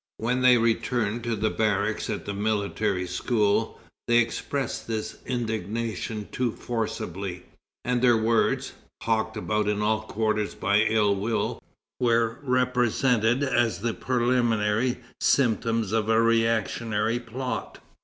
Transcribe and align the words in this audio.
When 0.17 0.41
they 0.41 0.57
returned 0.57 1.23
to 1.25 1.35
their 1.35 1.51
barracks 1.51 2.09
at 2.09 2.25
the 2.25 2.33
Military 2.33 3.05
School, 3.05 3.79
they 4.07 4.17
expressed 4.17 4.87
this 4.87 5.19
indignation 5.27 6.27
too 6.31 6.53
forcibly, 6.53 7.45
and 7.85 8.01
their 8.01 8.17
words, 8.17 8.73
hawked 9.03 9.37
about 9.37 9.69
in 9.69 9.83
all 9.83 10.01
quarters 10.01 10.55
by 10.55 10.79
ill 10.89 11.15
will, 11.15 11.61
were 11.99 12.39
represented 12.41 13.43
as 13.43 13.77
the 13.81 13.93
preliminary 13.93 14.97
symptoms 15.19 15.91
of 15.91 16.09
a 16.09 16.19
reactionary 16.19 17.19
plot. 17.19 17.77